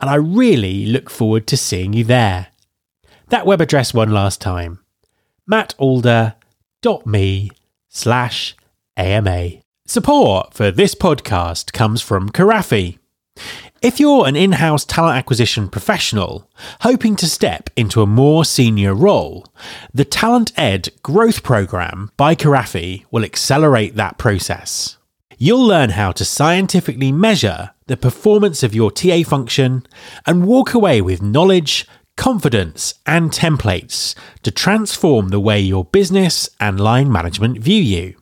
[0.00, 2.48] and I really look forward to seeing you there.
[3.28, 4.80] That web address one last time
[5.50, 6.32] mattalder.me
[7.88, 8.56] slash
[8.96, 9.50] AMA.
[9.86, 12.98] Support for this podcast comes from Karafi.
[13.82, 16.50] If you're an in house talent acquisition professional
[16.80, 19.46] hoping to step into a more senior role,
[19.94, 24.96] the Talent Ed Growth Programme by Karafi will accelerate that process.
[25.38, 29.86] You'll learn how to scientifically measure the performance of your TA function
[30.26, 36.80] and walk away with knowledge, confidence, and templates to transform the way your business and
[36.80, 38.14] line management view you.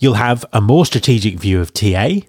[0.00, 2.20] You'll have a more strategic view of TA,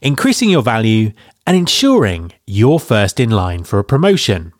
[0.00, 1.12] increasing your value
[1.46, 4.52] and ensuring you're first in line for a promotion.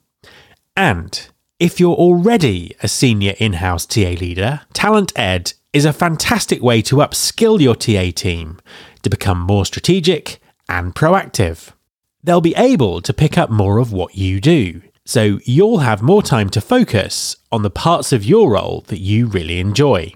[0.77, 1.29] And
[1.59, 6.83] if you're already a senior in house TA leader, Talent Ed is a fantastic way
[6.83, 8.61] to upskill your TA team
[9.03, 11.73] to become more strategic and proactive.
[12.23, 16.23] They'll be able to pick up more of what you do, so you'll have more
[16.23, 20.13] time to focus on the parts of your role that you really enjoy.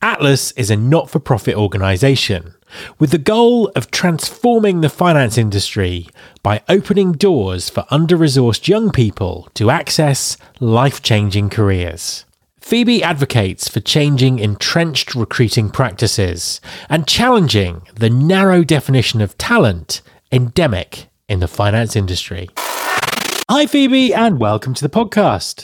[0.01, 2.53] Atlas is a not for profit organisation
[2.99, 6.07] with the goal of transforming the finance industry
[6.43, 12.25] by opening doors for under resourced young people to access life changing careers.
[12.59, 20.01] Phoebe advocates for changing entrenched recruiting practices and challenging the narrow definition of talent
[20.31, 22.49] endemic in the finance industry.
[23.49, 25.63] Hi, Phoebe, and welcome to the podcast.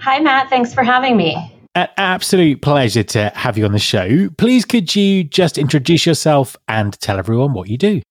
[0.00, 0.50] Hi, Matt.
[0.50, 1.61] Thanks for having me.
[1.74, 4.28] An absolute pleasure to have you on the show.
[4.36, 8.02] Please, could you just introduce yourself and tell everyone what you do?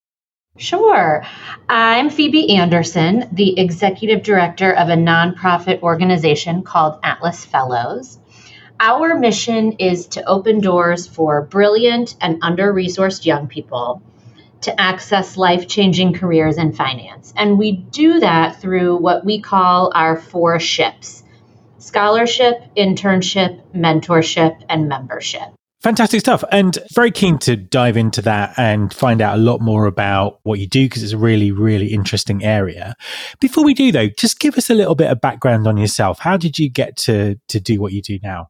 [0.57, 1.23] Sure.
[1.69, 8.17] I'm Phoebe Anderson, the executive director of a nonprofit organization called Atlas Fellows.
[8.79, 14.01] Our mission is to open doors for brilliant and under resourced young people
[14.61, 17.31] to access life changing careers in finance.
[17.37, 21.21] And we do that through what we call our four ships
[21.81, 25.49] scholarship, internship, mentorship, and membership.
[25.81, 26.43] Fantastic stuff.
[26.51, 30.59] And very keen to dive into that and find out a lot more about what
[30.59, 32.93] you do because it's a really, really interesting area.
[33.39, 36.19] Before we do, though, just give us a little bit of background on yourself.
[36.19, 38.49] How did you get to, to do what you do now?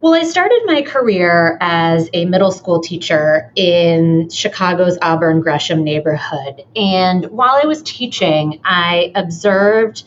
[0.00, 6.62] Well, I started my career as a middle school teacher in Chicago's Auburn Gresham neighborhood.
[6.76, 10.04] And while I was teaching, I observed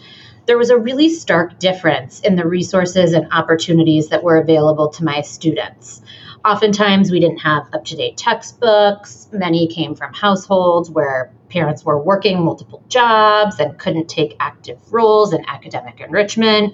[0.50, 5.04] there was a really stark difference in the resources and opportunities that were available to
[5.04, 6.02] my students.
[6.44, 9.28] Oftentimes, we didn't have up to date textbooks.
[9.32, 15.34] Many came from households where parents were working multiple jobs and couldn't take active roles
[15.34, 16.74] in academic enrichment.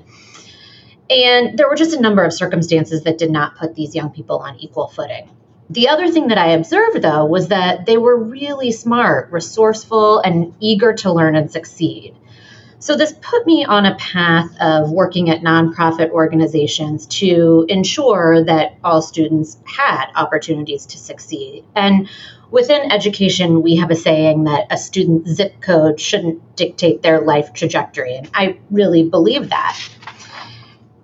[1.09, 4.37] And there were just a number of circumstances that did not put these young people
[4.37, 5.29] on equal footing.
[5.69, 10.55] The other thing that I observed, though, was that they were really smart, resourceful, and
[10.61, 12.15] eager to learn and succeed.
[12.79, 18.77] So, this put me on a path of working at nonprofit organizations to ensure that
[18.83, 21.63] all students had opportunities to succeed.
[21.75, 22.09] And
[22.51, 27.53] within education, we have a saying that a student's zip code shouldn't dictate their life
[27.53, 28.15] trajectory.
[28.15, 29.79] And I really believe that.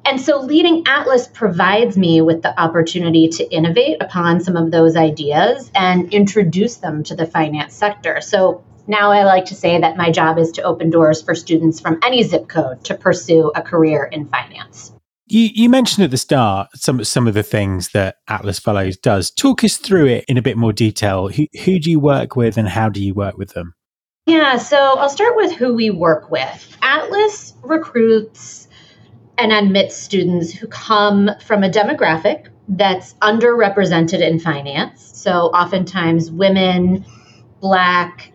[0.04, 4.96] And so Leading Atlas provides me with the opportunity to innovate upon some of those
[4.96, 8.20] ideas and introduce them to the finance sector.
[8.20, 11.80] So now I like to say that my job is to open doors for students
[11.80, 14.94] from any zip code to pursue a career in finance.
[15.28, 19.32] You, you, mentioned at the start some some of the things that Atlas Fellows does.
[19.32, 21.30] Talk us through it in a bit more detail.
[21.30, 23.74] Who, who do you work with, and how do you work with them?
[24.26, 26.78] Yeah, so I'll start with who we work with.
[26.82, 28.68] Atlas recruits
[29.38, 35.12] and admits students who come from a demographic that's underrepresented in finance.
[35.14, 37.06] So oftentimes women,
[37.60, 38.31] Black,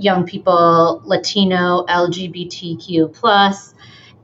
[0.00, 3.74] young people, Latino, LGBTQ plus,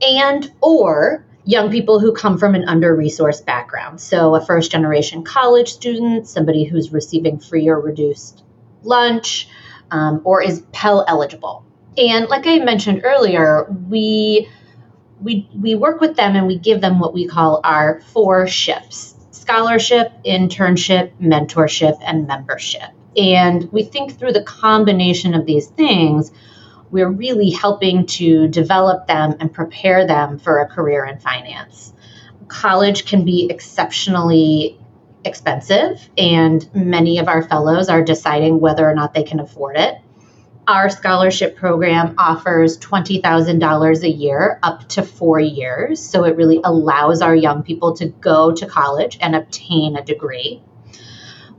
[0.01, 4.01] and or young people who come from an under-resourced background.
[4.01, 8.43] So a first generation college student, somebody who's receiving free or reduced
[8.83, 9.47] lunch,
[9.91, 11.63] um, or is Pell eligible.
[11.97, 14.49] And like I mentioned earlier, we
[15.21, 19.15] we we work with them and we give them what we call our four ships:
[19.31, 22.91] scholarship, internship, mentorship, and membership.
[23.17, 26.31] And we think through the combination of these things,
[26.91, 31.93] we're really helping to develop them and prepare them for a career in finance.
[32.47, 34.79] College can be exceptionally
[35.25, 39.95] expensive, and many of our fellows are deciding whether or not they can afford it.
[40.67, 46.01] Our scholarship program offers $20,000 a year up to four years.
[46.01, 50.61] So it really allows our young people to go to college and obtain a degree.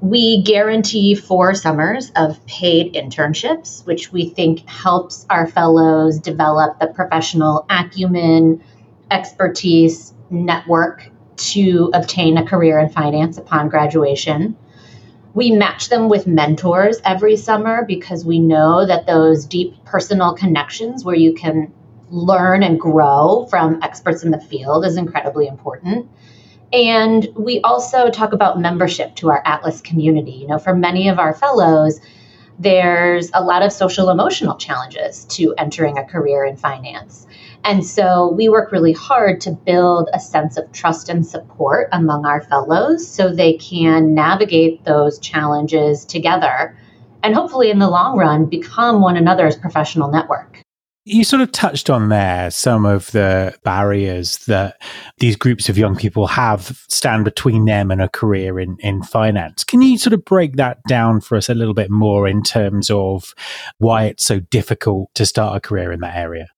[0.01, 6.87] We guarantee four summers of paid internships, which we think helps our fellows develop the
[6.87, 8.63] professional acumen,
[9.11, 14.57] expertise, network to obtain a career in finance upon graduation.
[15.35, 21.05] We match them with mentors every summer because we know that those deep personal connections
[21.05, 21.73] where you can
[22.11, 26.09] learn and grow from experts in the field is incredibly important.
[26.73, 30.33] And we also talk about membership to our Atlas community.
[30.33, 32.01] You know, for many of our fellows,
[32.59, 37.27] there's a lot of social emotional challenges to entering a career in finance.
[37.65, 42.27] And so we work really hard to build a sense of trust and support among
[42.27, 46.77] our fellows so they can navigate those challenges together
[47.23, 50.58] and hopefully in the long run become one another's professional network.
[51.09, 54.81] You sort of touched on there some of the barriers that
[55.21, 59.65] these groups of young people have stand between them and a career in, in finance.
[59.65, 62.91] Can you sort of break that down for us a little bit more in terms
[62.91, 63.35] of
[63.79, 66.49] why it's so difficult to start a career in that area?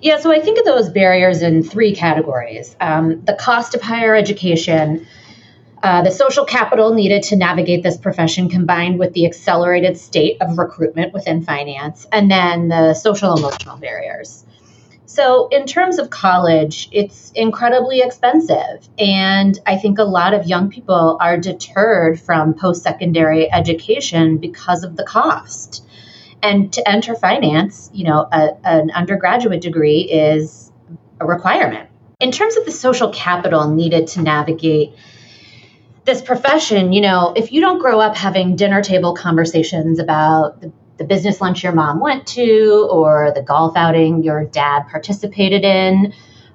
[0.00, 4.16] Yeah, so I think of those barriers in three categories um, the cost of higher
[4.16, 5.06] education
[5.82, 10.58] uh, the social capital needed to navigate this profession combined with the accelerated state of
[10.58, 14.44] recruitment within finance, and then the social emotional barriers.
[15.06, 18.88] So, in terms of college, it's incredibly expensive.
[18.96, 24.84] And I think a lot of young people are deterred from post secondary education because
[24.84, 25.84] of the cost.
[26.42, 30.70] And to enter finance, you know, a, an undergraduate degree is
[31.20, 31.88] a requirement.
[32.20, 34.94] In terms of the social capital needed to navigate
[36.10, 40.72] this profession, you know, if you don't grow up having dinner table conversations about the,
[40.96, 46.12] the business lunch your mom went to or the golf outing your dad participated in,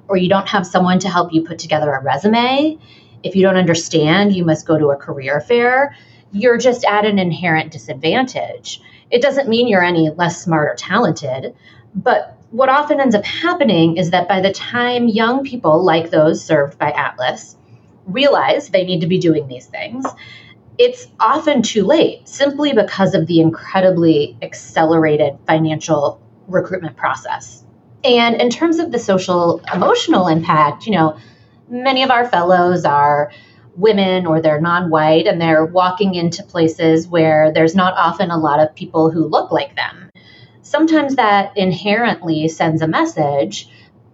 [0.09, 2.77] or you don't have someone to help you put together a resume,
[3.23, 5.95] if you don't understand, you must go to a career fair,
[6.33, 8.81] you're just at an inherent disadvantage.
[9.09, 11.55] It doesn't mean you're any less smart or talented,
[11.95, 16.43] but what often ends up happening is that by the time young people like those
[16.43, 17.55] served by Atlas
[18.05, 20.05] realize they need to be doing these things,
[20.77, 27.63] it's often too late simply because of the incredibly accelerated financial recruitment process.
[28.03, 31.17] And in terms of the social emotional impact, you know,
[31.69, 33.31] many of our fellows are
[33.75, 38.37] women or they're non white and they're walking into places where there's not often a
[38.37, 40.09] lot of people who look like them.
[40.61, 43.69] Sometimes that inherently sends a message,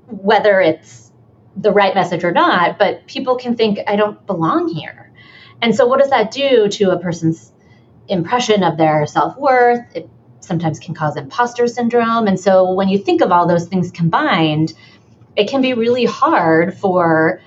[0.08, 1.11] whether it's
[1.56, 5.12] the right message or not, but people can think, I don't belong here.
[5.62, 7.52] And so, what does that do to a person's
[8.08, 9.86] impression of their self worth?
[9.96, 12.28] It sometimes can cause imposter syndrome.
[12.28, 14.74] And so, when you think of all those things combined,
[15.36, 17.42] it can be really hard for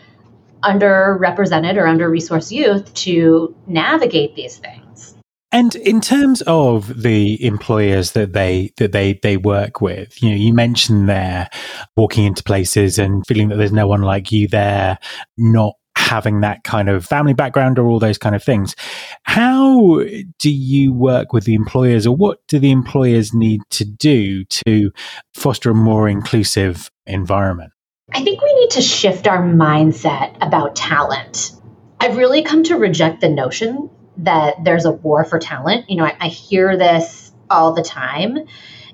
[0.63, 5.14] underrepresented or under resourced youth to navigate these things.
[5.55, 10.35] And in terms of the employers that they that they they work with, you know,
[10.35, 11.49] you mentioned there
[11.97, 14.99] walking into places and feeling that there's no one like you there,
[15.39, 18.75] not having that kind of family background or all those kind of things.
[19.23, 20.03] How
[20.41, 24.91] do you work with the employers or what do the employers need to do to
[25.35, 27.71] foster a more inclusive environment?
[28.13, 31.53] I think we need to shift our mindset about talent.
[32.01, 35.89] I've really come to reject the notion that there's a war for talent.
[35.91, 38.39] You know, I, I hear this all the time.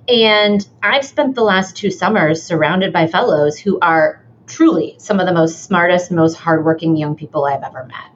[0.08, 5.26] And I've spent the last two summers surrounded by fellows who are truly some of
[5.26, 8.10] the most smartest, most hardworking young people I've ever met.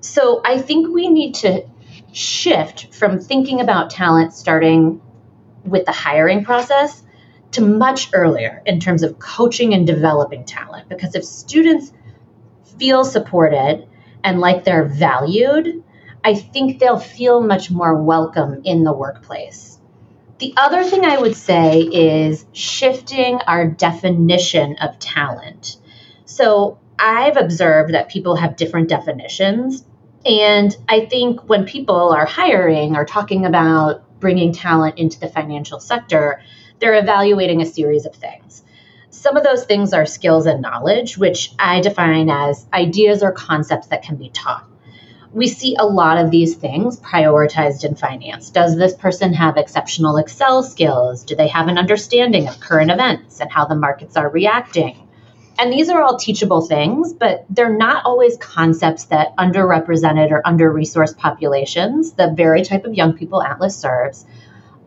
[0.00, 1.66] So I think we need to
[2.12, 5.00] shift from thinking about talent starting
[5.64, 7.02] with the hiring process
[7.52, 10.88] to much earlier in terms of coaching and developing talent.
[10.88, 11.92] Because if students
[12.78, 13.86] feel supported
[14.24, 15.82] and like they're valued,
[16.24, 19.78] I think they'll feel much more welcome in the workplace.
[20.38, 25.76] The other thing I would say is shifting our definition of talent.
[26.24, 29.84] So I've observed that people have different definitions.
[30.24, 35.78] And I think when people are hiring or talking about bringing talent into the financial
[35.78, 36.40] sector,
[36.78, 38.64] they're evaluating a series of things.
[39.10, 43.88] Some of those things are skills and knowledge, which I define as ideas or concepts
[43.88, 44.66] that can be taught.
[45.34, 48.50] We see a lot of these things prioritized in finance.
[48.50, 51.24] Does this person have exceptional Excel skills?
[51.24, 55.08] Do they have an understanding of current events and how the markets are reacting?
[55.58, 60.72] And these are all teachable things, but they're not always concepts that underrepresented or under
[60.72, 64.24] resourced populations, the very type of young people Atlas serves,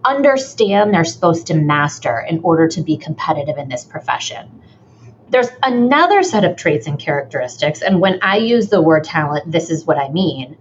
[0.06, 4.62] understand they're supposed to master in order to be competitive in this profession.
[5.30, 9.70] There's another set of traits and characteristics, and when I use the word talent, this
[9.70, 10.58] is what I mean,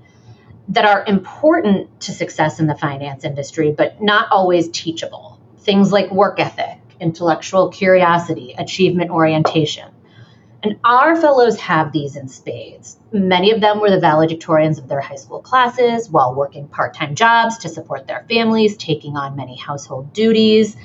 [0.69, 5.39] that are important to success in the finance industry, but not always teachable.
[5.59, 9.89] Things like work ethic, intellectual curiosity, achievement orientation.
[10.65, 12.99] And our fellows have these in spades.
[13.13, 17.15] Many of them were the valedictorians of their high school classes while working part time
[17.15, 20.77] jobs to support their families, taking on many household duties.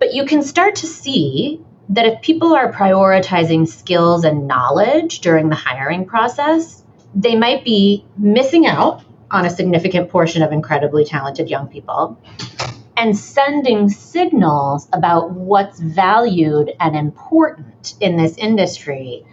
[0.00, 5.48] But you can start to see that if people are prioritizing skills and knowledge during
[5.48, 6.82] the hiring process,
[7.14, 12.18] they might be missing out on a significant portion of incredibly talented young people
[12.96, 19.24] and sending signals about what's valued and important in this industry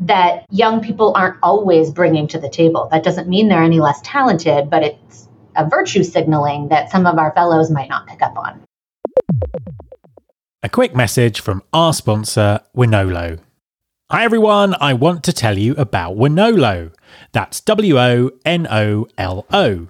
[0.00, 2.88] that young people aren't always bringing to the table.
[2.90, 7.18] That doesn't mean they're any less talented, but it's a virtue signaling that some of
[7.18, 8.64] our fellows might not pick up on.
[10.64, 13.40] A quick message from our sponsor, Wonolo.
[14.12, 16.94] Hi everyone, I want to tell you about Wonolo.
[17.32, 19.88] That's W O N O L O.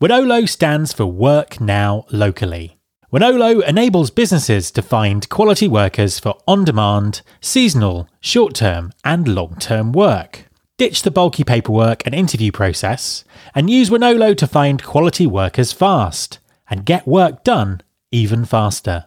[0.00, 2.78] Wonolo stands for Work Now Locally.
[3.12, 9.56] Wonolo enables businesses to find quality workers for on demand, seasonal, short term, and long
[9.56, 10.44] term work.
[10.78, 16.38] Ditch the bulky paperwork and interview process, and use Wonolo to find quality workers fast
[16.70, 17.80] and get work done
[18.12, 19.06] even faster.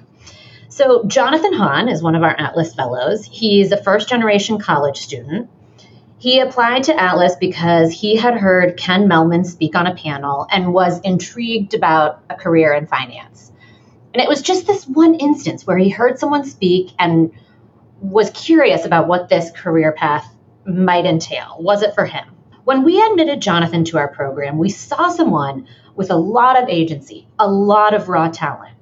[0.76, 3.24] so, Jonathan Hahn is one of our Atlas Fellows.
[3.24, 5.50] He's a first generation college student.
[6.18, 10.74] He applied to Atlas because he had heard Ken Mehlman speak on a panel and
[10.74, 13.54] was intrigued about a career in finance.
[14.14, 17.32] And it was just this one instance where he heard someone speak and
[18.02, 20.30] was curious about what this career path
[20.66, 21.56] might entail.
[21.58, 22.26] Was it for him?
[22.66, 27.30] When we admitted Jonathan to our program, we saw someone with a lot of agency,
[27.40, 28.76] a lot of raw talent,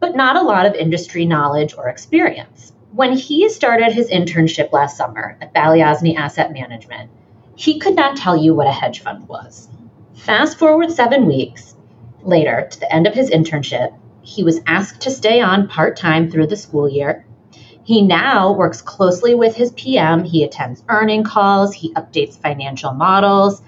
[0.00, 2.72] but not a lot of industry knowledge or experience.
[2.92, 7.10] When he started his internship last summer at Balyasny Asset Management,
[7.56, 9.68] he could not tell you what a hedge fund was.
[10.14, 11.74] Fast forward seven weeks
[12.22, 16.30] later to the end of his internship, he was asked to stay on part time
[16.30, 17.26] through the school year.
[17.84, 20.24] He now works closely with his PM.
[20.24, 23.60] He attends earning calls, he updates financial models.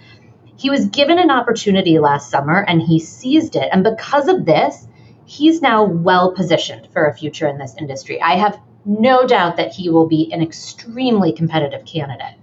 [0.56, 3.68] He was given an opportunity last summer and he seized it.
[3.70, 4.88] And because of this,
[5.26, 8.20] he's now well positioned for a future in this industry.
[8.22, 12.38] I have no doubt that he will be an extremely competitive candidate.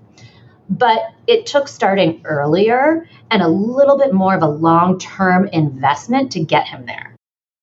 [0.70, 6.32] But it took starting earlier and a little bit more of a long term investment
[6.34, 7.16] to get him there.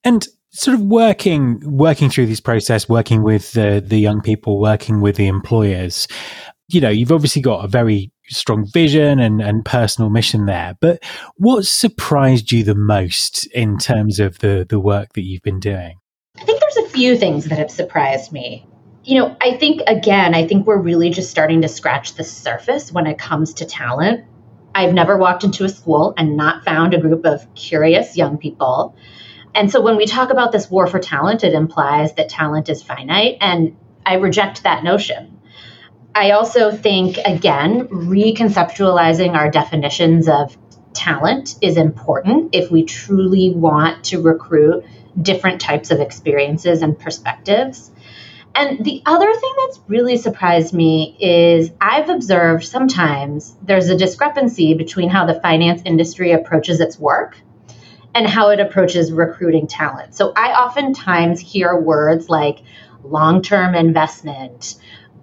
[0.05, 5.00] And sort of working working through this process, working with the the young people, working
[5.00, 6.09] with the employers.
[6.69, 10.77] You know, you've obviously got a very strong vision and, and personal mission there.
[10.81, 11.03] But
[11.37, 15.99] what surprised you the most in terms of the the work that you've been doing?
[16.37, 18.67] I think there's a few things that have surprised me.
[19.05, 22.93] You know, I think again, I think we're really just starting to scratch the surface
[22.93, 24.25] when it comes to talent.
[24.75, 28.95] I've never walked into a school and not found a group of curious young people
[29.55, 32.83] and so when we talk about this war for talent, it implies that talent is
[32.83, 33.37] finite.
[33.41, 35.40] And I reject that notion.
[36.14, 40.57] I also think, again, reconceptualizing our definitions of
[40.93, 44.85] talent is important if we truly want to recruit
[45.21, 47.90] different types of experiences and perspectives.
[48.55, 54.75] And the other thing that's really surprised me is I've observed sometimes there's a discrepancy
[54.75, 57.37] between how the finance industry approaches its work
[58.12, 60.14] and how it approaches recruiting talent.
[60.17, 62.59] So I oftentimes hear words like
[63.05, 64.75] long term investment,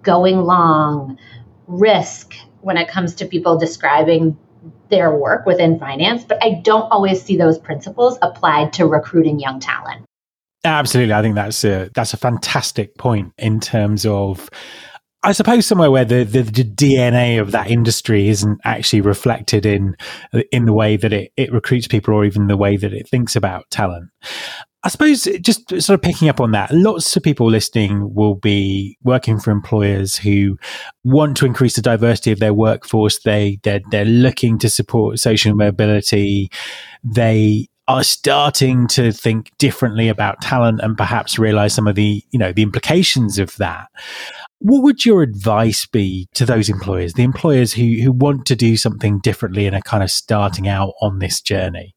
[0.08, 1.18] going long,
[1.66, 2.32] risk
[2.62, 4.38] when it comes to people describing
[4.88, 9.60] their work within finance, but I don't always see those principles applied to recruiting young
[9.60, 10.06] talent.
[10.64, 14.48] Absolutely, I think that's a that's a fantastic point in terms of
[15.22, 19.96] I suppose somewhere where the, the, the, DNA of that industry isn't actually reflected in
[20.52, 23.34] in the way that it, it recruits people or even the way that it thinks
[23.34, 24.10] about talent.
[24.84, 28.96] I suppose just sort of picking up on that, lots of people listening will be
[29.02, 30.56] working for employers who
[31.02, 33.18] want to increase the diversity of their workforce.
[33.18, 36.48] They they're, they're looking to support social mobility.
[37.02, 42.38] They are starting to think differently about talent and perhaps realize some of the you
[42.38, 43.88] know the implications of that
[44.60, 48.76] what would your advice be to those employers, the employers who, who want to do
[48.76, 51.94] something differently and are kind of starting out on this journey?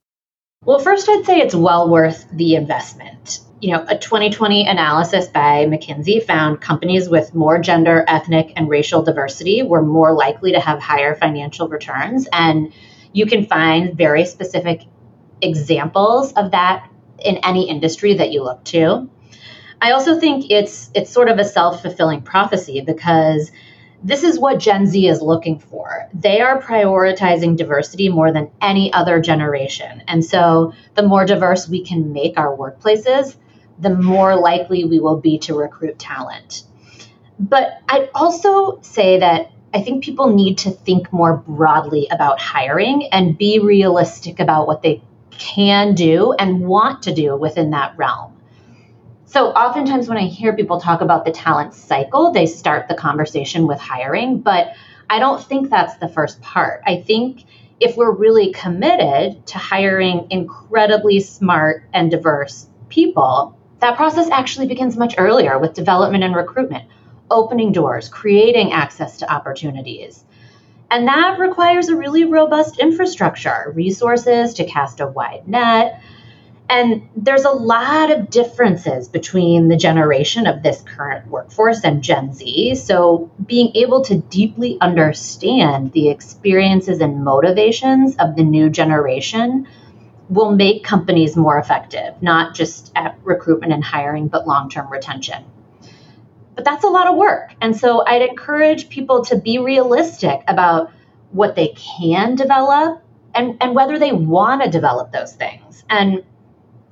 [0.64, 3.40] Well, first, I'd say it's well worth the investment.
[3.62, 9.02] You know, a 2020 analysis by McKinsey found companies with more gender, ethnic, and racial
[9.02, 12.28] diversity were more likely to have higher financial returns.
[12.32, 12.74] And
[13.12, 14.84] you can find very specific
[15.42, 19.10] examples of that in any industry that you look to.
[19.82, 23.52] I also think it's it's sort of a self-fulfilling prophecy because
[24.04, 26.08] this is what Gen Z is looking for.
[26.14, 30.04] They are prioritizing diversity more than any other generation.
[30.08, 33.36] And so the more diverse we can make our workplaces,
[33.80, 36.64] the more likely we will be to recruit talent.
[37.40, 43.08] But I'd also say that I think people need to think more broadly about hiring
[43.12, 48.34] and be realistic about what they can do and want to do within that realm.
[49.32, 53.66] So oftentimes when I hear people talk about the talent cycle, they start the conversation
[53.66, 54.74] with hiring, but
[55.10, 56.82] I don't think that's the first part.
[56.86, 57.46] I think
[57.80, 64.98] if we're really committed to hiring incredibly smart and diverse people, that process actually begins
[64.98, 66.90] much earlier with development and recruitment,
[67.30, 70.26] opening doors, creating access to opportunities.
[70.90, 76.02] And that requires a really robust infrastructure, resources to cast a wide net,
[76.72, 82.32] and there's a lot of differences between the generation of this current workforce and Gen
[82.34, 82.76] Z.
[82.76, 89.68] So, being able to deeply understand the experiences and motivations of the new generation
[90.30, 95.44] will make companies more effective, not just at recruitment and hiring, but long term retention.
[96.56, 97.54] But that's a lot of work.
[97.60, 100.94] And so, I'd encourage people to be realistic about
[101.32, 103.04] what they can develop
[103.36, 105.84] and, and whether they want to develop those things.
[105.90, 106.24] And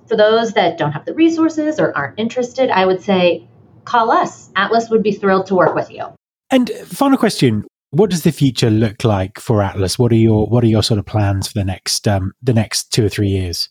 [0.10, 3.48] for those that don't have the resources or aren't interested, I would say
[3.86, 4.50] call us.
[4.56, 6.06] Atlas would be thrilled to work with you.
[6.52, 9.98] And final question what does the future look like for Atlas?
[9.98, 12.91] What are your what are your sort of plans for the next um, the next
[12.91, 13.69] two or three years?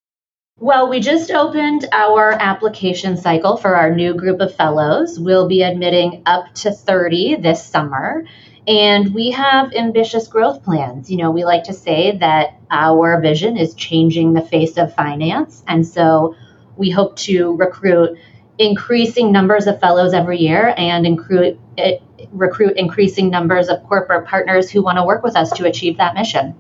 [0.61, 5.17] Well, we just opened our application cycle for our new group of fellows.
[5.21, 8.25] We'll be admitting up to 30 this summer.
[8.69, 11.11] And we have ambitious growth plans.
[11.11, 15.65] You know, we like to say that our vision is changing the face of finance.
[15.67, 16.37] And so
[16.77, 18.19] we hope to recruit
[18.59, 21.97] increasing numbers of fellows every year and recruit, eh,
[22.31, 26.15] recruit increasing numbers of corporate partners who want to work with us to achieve that
[26.15, 26.55] mission.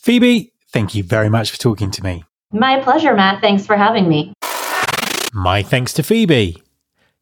[0.00, 2.24] Phoebe, thank you very much for talking to me.
[2.50, 3.40] My pleasure, Matt.
[3.40, 4.32] Thanks for having me.
[5.32, 6.63] My thanks to Phoebe.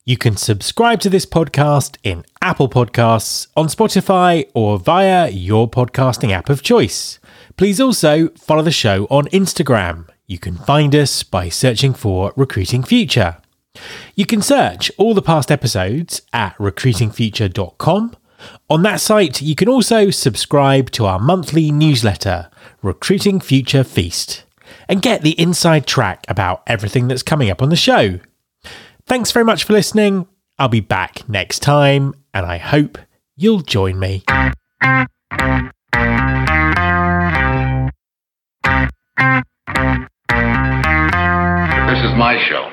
[0.04, 6.32] You can subscribe to this podcast in Apple Podcasts, on Spotify, or via your podcasting
[6.32, 7.20] app of choice.
[7.56, 10.08] Please also follow the show on Instagram.
[10.26, 13.36] You can find us by searching for Recruiting Future.
[14.16, 18.16] You can search all the past episodes at recruitingfuture.com.
[18.68, 22.50] On that site, you can also subscribe to our monthly newsletter,
[22.82, 24.42] Recruiting Future Feast
[24.88, 28.18] and get the inside track about everything that's coming up on the show.
[29.06, 30.26] Thanks very much for listening.
[30.58, 32.98] I'll be back next time, and I hope
[33.36, 34.22] you'll join me.
[41.88, 42.72] This is my show.